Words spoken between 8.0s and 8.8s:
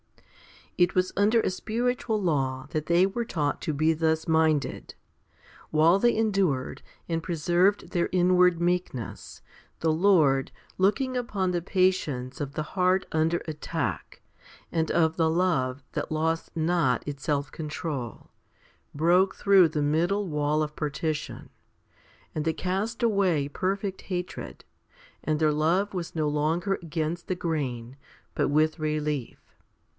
inward